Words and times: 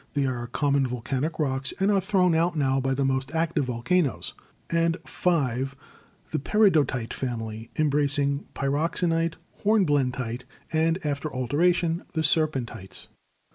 They 0.15 0.25
are 0.25 0.47
common 0.47 0.87
volcanic 0.87 1.37
rocks 1.37 1.73
and 1.79 1.91
are 1.91 2.01
thrown 2.01 2.33
out 2.33 2.55
now 2.57 2.79
by 2.79 2.95
the 2.95 3.05
most 3.05 3.35
active 3.35 3.65
volcanoes. 3.65 4.33
(5) 4.71 5.75
The 6.31 6.39
Perido 6.39 6.83
tite 6.83 7.13
Family, 7.13 7.69
embracing 7.77 8.45
pyroxenite, 8.55 9.35
hornblendite, 9.63 10.45
and, 10.73 10.97
after 11.05 11.31
alteration, 11.31 12.01
the 12.13 12.23
Serpentites. 12.23 13.09